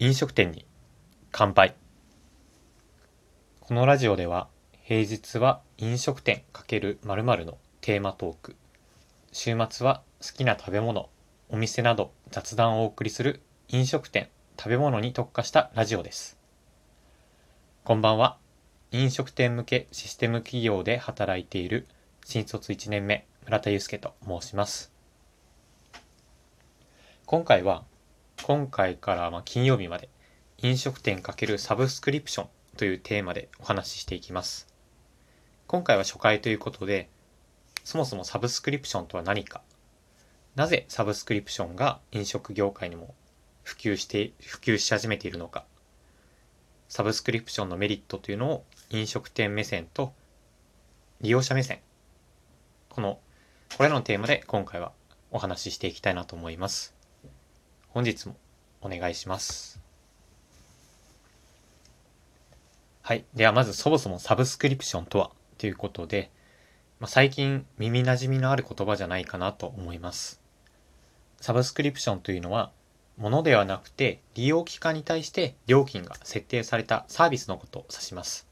[0.00, 0.64] 飲食店に
[1.32, 1.74] 乾杯。
[3.58, 4.46] このラジオでは
[4.84, 8.54] 平日は飲食店×〇〇のテーマトーク。
[9.32, 11.08] 週末は好きな食べ物
[11.48, 16.38] お店など雑談をお送りする飲食店食べ物に特化したラジオです。
[17.82, 18.38] こんばんは。
[18.92, 21.88] 飲食店向けシステム企業で働いている
[22.24, 24.92] 新卒1年目村田祐介と申します。
[27.26, 27.82] 今回は
[28.42, 30.08] 今回からま金曜日まで
[30.58, 34.66] 飲食店×サブスクリプションというテーマでお話ししていきます。
[35.66, 37.10] 今回は初回ということで
[37.84, 39.62] そもそもサブスクリプションとは何か。
[40.54, 43.14] なぜサブスクリプションが飲食業界にも
[43.62, 45.64] 普及して普及し始めているのか。
[46.88, 50.14] サブスクリプションのメリットというのを飲食店目線と
[51.20, 51.80] 利用者目線。
[52.88, 53.20] この
[53.76, 54.92] これらのテーマで今回は
[55.30, 56.97] お話ししていきたいなと思います。
[57.90, 58.36] 本日も
[58.80, 59.80] お願いします。
[63.02, 63.24] はい。
[63.34, 65.30] ではまずそもそもサブスクリプションとは？
[65.56, 66.30] ということで、
[67.00, 70.40] まあ、最近耳馴染みのある言葉じゃないかなと思います。
[71.40, 72.70] サブスクリプションというのは、
[73.16, 78.46] ものではなくて利用期間に対して料金が設定されたサービスのことを指します。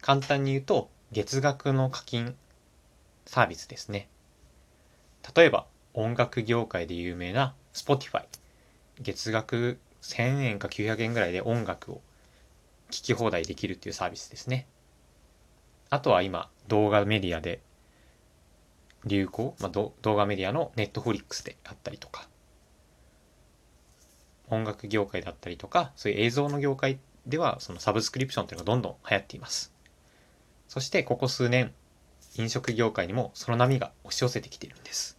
[0.00, 2.36] 簡単に言うと、月額の課金
[3.24, 4.08] サービスですね。
[5.34, 8.24] 例えば、音楽業界で有名な Spotify。
[9.00, 12.00] 月額1000円か900円ぐらいで音楽を
[12.90, 14.66] 聴き放題できるっていうサービスですね。
[15.90, 17.60] あとは今、動画メディアで
[19.04, 22.28] 流行、まあ、動画メディアの Netflix であったりとか、
[24.50, 29.72] 音楽業界だったりとか、そういう映像の業界では、そのサブスクリプションというのがどんどん流行っています。
[30.68, 31.72] そして、ここ数年、
[32.36, 35.17] 飲食業界にもその波が押し寄せてきているんです。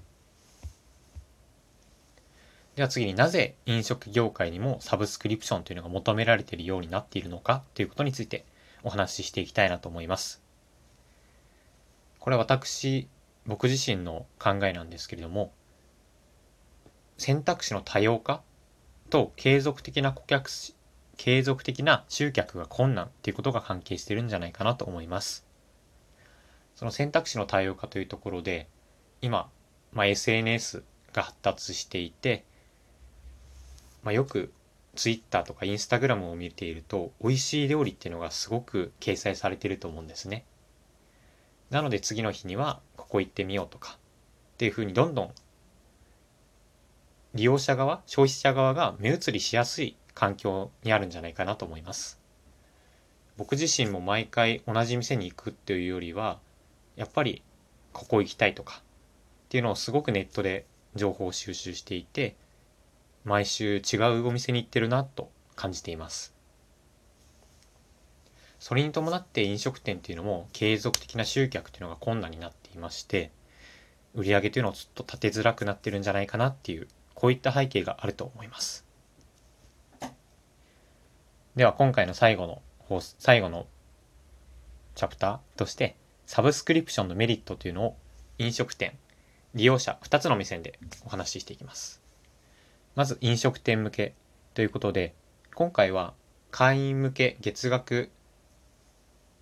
[2.79, 8.45] では次になぜ飲食業界にもサブスクリプションというのが求められているようになっているのかということについて
[8.83, 10.41] お話ししていきたいなと思います。
[12.19, 13.09] これは私、
[13.45, 15.51] 僕自身の考えなんですけれども、
[17.17, 18.43] 選択肢の多様化
[19.09, 20.49] と継続的な顧客、
[21.17, 25.45] 継続的な集客が困難っていうことが関係してるんじゃないかなと思います。
[26.75, 28.69] その選択肢の多様化というところで、
[29.21, 29.49] 今、
[29.91, 32.45] まあ、SNS が発達していて、
[34.03, 34.51] まあ、よく
[34.95, 40.45] Twitter とか Instagram を見ていると、美味しい料理っていうのがすごく掲載されてると思うんですね。
[41.69, 43.97] なので次の日には、ここ行ってみようとか、
[44.53, 45.31] っていうふうにどんどん
[47.35, 52.19] 利用者側、消費者側が目移りしやすい環境にあるんじゃないかなと思います。
[53.37, 56.39] 僕自身も毎回同じ店に行くっていうよりは、
[56.95, 57.43] やっぱり
[57.93, 60.65] ここ行きたいとかっていうのをすごくネットで
[60.95, 62.35] 情報を収集していて
[63.29, 66.33] 毎週違うお店に行ってるなと感じています
[68.59, 73.31] それに伴って飲食店っていうのも継続的な集客っていうのが困難になっていまして
[74.15, 78.83] 売り上げというのをちょっと立てづらくなってるんじゃないかなっていうこういった背景があると思います
[81.55, 82.61] では今回の最後の
[83.19, 83.67] 最後の
[84.95, 87.95] チャプターとしてサブスクリプションのメリットというのを
[88.37, 88.93] 飲食店、
[89.53, 92.01] 利用者2つの目線でお話ししていきます。
[92.95, 94.13] まず飲食店向け
[94.53, 95.13] ということで、
[95.55, 96.13] 今回は
[96.51, 98.09] 会員向け月額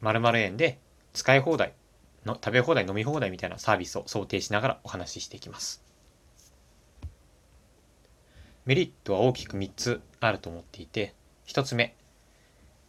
[0.02, 0.80] 〇〇円で
[1.14, 1.74] 使い放題
[2.26, 5.84] の、食べ放題飲み放題みたいなサービスを想定しながらお話ししていきます。
[8.66, 11.16] メリットは大きく3つあると思っていて、
[11.48, 11.96] 1つ目、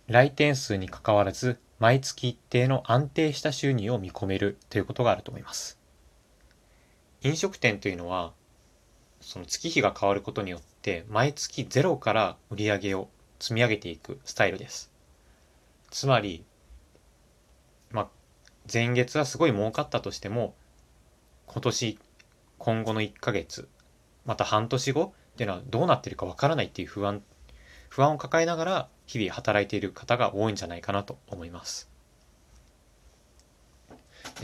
[0.09, 5.79] 来店数にかかわらず毎月一定の安定した収入を見込めるということがあると思います。
[7.23, 8.33] 飲食店というのは、
[9.21, 13.09] その月日が変わることによって、毎月ゼロから売り上げを
[13.39, 14.91] 積み上げていくスタイルです。
[15.91, 16.45] つまり、
[17.91, 18.09] まあ、
[18.73, 20.55] 前月はすごい儲かったとしても、
[21.47, 21.99] 今年、
[22.59, 23.69] 今後の1ヶ月、
[24.25, 27.23] また半年後っていうのはどうなってるかわからないっていう不安、
[27.89, 31.89] 不安を抱えながら日々働いている方が多いんじゃないかなと思います。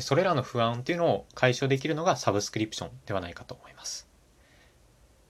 [0.01, 4.09] それらの不安っていうのを解消できるのがサブスクリプションではないかと思います。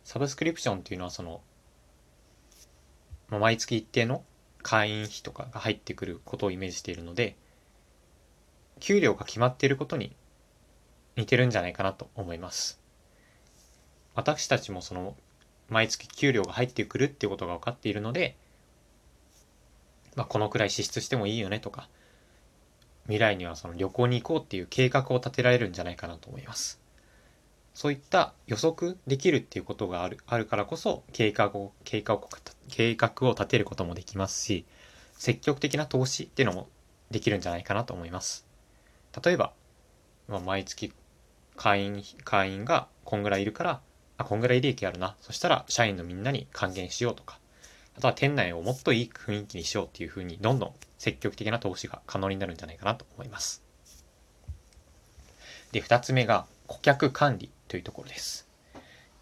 [0.05, 1.41] サブスクリプションっていうのはその、
[3.29, 4.23] まあ、毎月一定の
[4.63, 7.37] 会員費とかが入ってくることをイメージしているので、
[8.81, 10.15] 給料が決まっていることに
[11.17, 12.81] 似てるんじゃないかなと思います。
[14.15, 15.17] 私たちもその
[15.69, 18.37] 毎月給料が入ってくるっていうことが分かっているので、
[20.17, 21.89] まあ、このくらい支出してもいいよねとか、
[23.05, 26.84] 未来にはその旅行に行こうっていう計画を立てられるんじゃないかなと思います。
[27.75, 32.29] そういった予測できるっていうことがあるあるからこそ計画を計画を
[32.69, 34.65] 計画を立てることもできますし
[35.19, 36.69] 積極的な投資っていうのも
[37.11, 38.47] できるんじゃないかなと思います。
[39.25, 39.53] 例えば、
[40.29, 40.93] まあ、毎月
[41.57, 43.81] 会員会員がこんぐらいいるから
[44.17, 47.39] あこんぐらい利益あるなそしたら社員のみんなに還元しようとか
[47.97, 53.63] あとは店内をもっといい雰囲気にしようっていうふうにどんどん積極的な投資が可能になるんじゃないかなと思います。
[55.71, 58.49] で、二つ目が顧客管理というところです。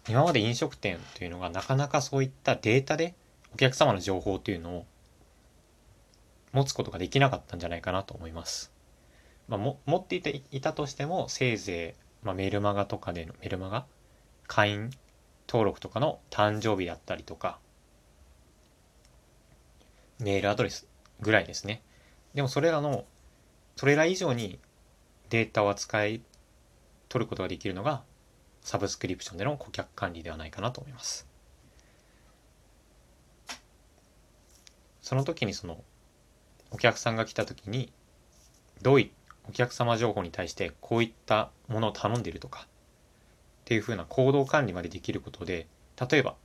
[0.09, 3.15] 今まで飲食店というのがなかなかそういったデータで
[3.53, 4.85] お客様の情報というのを
[6.51, 8.71] 持つことができなかったんじゃないかなと思います。
[9.47, 13.85] まあ、も持っていたいたとしてもせいぜい、まあ、メルマガとかでのメルマガ
[14.47, 14.91] 会員
[15.47, 17.59] 登録とかの誕生日だったりとか
[20.19, 20.87] メールアドレス
[21.19, 21.81] ぐらいですね。
[22.33, 23.05] でもそれらの
[23.75, 24.59] それら以上に
[25.29, 26.21] データを扱い
[27.09, 28.03] 取ることができるのが
[28.63, 31.27] サブスクリプションでの顧客管理ではないかなと思います。
[35.01, 35.83] その時にその
[36.71, 37.91] お客さんが来た時に
[38.81, 39.11] どうい
[39.47, 42.67] お客様情報に対してこういったものを頼んでいるとかっ
[43.65, 45.67] ていうふうな行動管理までできることで
[46.09, 46.35] 例えば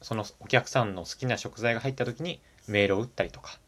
[0.00, 3.58] そのお客さんの好きな食材が入った時にメールを打ったりとか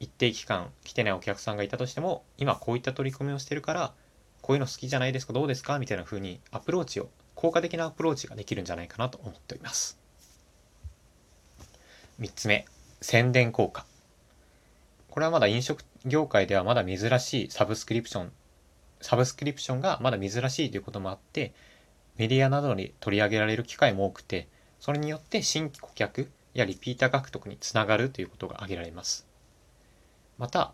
[0.00, 3.92] 一定期間来てないお客さんがいたとしても今こういった取り組みをしてるから
[4.50, 5.32] こういうの好きじゃないですか。
[5.32, 5.78] どうですか？
[5.78, 9.96] みたいな風にアプローチを効果的なアプローチができるんじゃないかなと思っております。
[12.18, 12.66] 3つ目
[13.00, 13.86] 宣伝効果。
[15.08, 18.32] これはまだ飲食業界ではまだ珍しいサブスクリプション
[19.00, 21.52] サブスクリプションがまだ珍しいということもあって
[22.16, 24.48] メディアなどに取り上げられる機会も多くて
[24.80, 29.28] それによって新規顧客やリピーター獲得につながるということが挙げられます。
[30.38, 30.72] また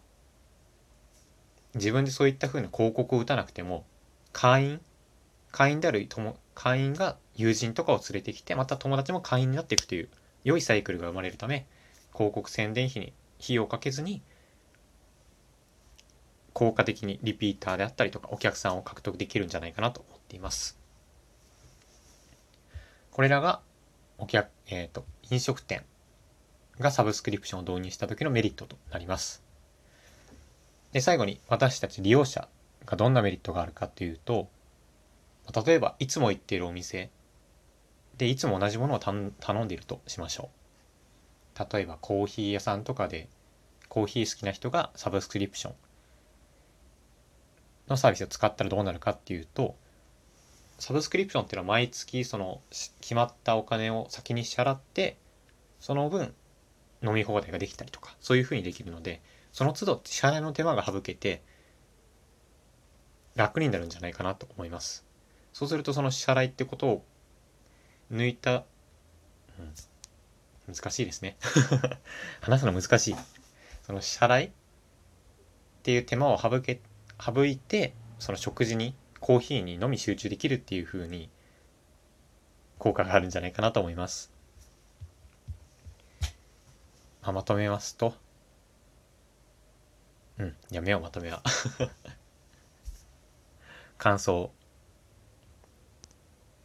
[1.76, 3.84] 自分でそういったふうな広告を打たなくても
[4.32, 4.80] 会員
[5.52, 6.06] 会員である
[6.54, 10.08] 会員が友人とかを連れてきてまた友達も会員になっていくという
[10.44, 11.66] 良いサイクルが生まれるため
[12.12, 13.12] 広告宣伝費に
[13.42, 14.22] 費用をかけずに
[16.52, 20.78] 効果的にリピーターであったりとかお客さんを獲得できるんじゃないかなと思っています。
[23.10, 23.60] これらが
[24.18, 25.84] お客、えっ、ー、と、飲食店
[26.78, 29.45] がサブスクリプションを導入した時のメリットとなります。
[30.92, 32.48] で、最後に私たち利用者
[32.84, 34.48] がどんなメリットがあるかっていうと、
[35.66, 37.10] 例えばいつも行っているお店
[38.16, 40.50] でいつも同じものを頼んでいるとしましょ
[41.54, 41.66] う。
[41.72, 43.28] 例えばコーヒー屋さんとかで
[43.88, 45.74] コーヒー好きな人がサブスクリプション
[47.88, 49.76] のサービスを使ったらどうなるかっていうと、
[50.78, 55.16] サブスクリプションっていうのは毎月その決まったお金を先に支払って、
[55.78, 56.34] その分
[57.02, 59.22] 飲み放題ができたりとか、そういうふうにできるので、
[59.56, 61.42] その都度支払いの手間が省けて、
[63.36, 65.06] 楽になるんじゃないかなと思います。
[65.54, 67.04] そうするとその支払いってことを
[68.12, 68.64] 抜いた、
[70.66, 71.38] うん、難しいですね。
[72.42, 73.16] 話すの難しい。
[73.86, 74.50] その支払いっ
[75.84, 76.82] ていう手間を省け、
[77.18, 81.30] 省いて、その食事に、コーヒーにのみ集中できるっていう風に
[82.78, 84.30] 効果があるんじゃないかなと思います。
[87.22, 88.14] まとめますと、
[90.38, 91.42] うん、やめよう、まとめは。
[93.98, 94.50] 感想。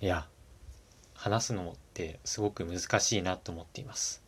[0.02, 0.28] いや、
[1.14, 4.24] 話すのってすごく難しいなと思っています。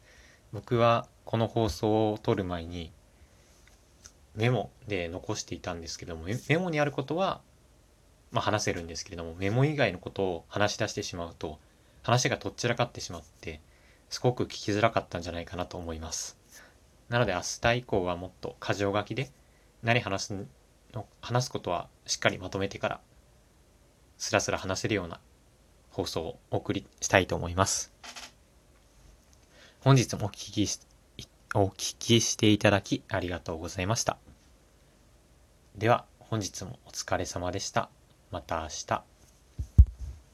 [0.51, 2.93] 僕はこの放送を撮る前に
[4.35, 7.41] メモで残していたんですけども、メモにあることは、
[8.31, 11.59] まあ話せるんですけれども、メモ以外のことを話し出してしまうと、
[12.01, 13.61] 話がとっちらかってしまって、
[14.09, 16.37] すごく聞きづらかったんじゃないかなと思います。
[17.09, 19.29] なので明日以降はもっと箇条書きで
[19.81, 20.45] 何話す
[20.93, 23.01] の話すことはしっかりまとめてから
[24.17, 25.19] スラスラ話せるような
[25.91, 27.91] 放送をお送りしたいと思います。
[29.81, 30.79] 本日もお聞きし、
[31.53, 34.17] お聞きしていただきありがとうございました。
[35.75, 37.89] では本日もお疲れ様でした。
[38.31, 39.12] また明日。